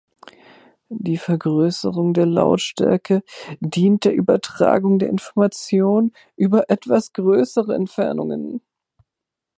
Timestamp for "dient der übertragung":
3.59-4.97